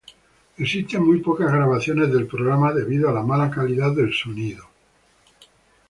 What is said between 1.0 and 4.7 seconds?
muy pocas grabaciones del programa debido a la mala calidad del sonido.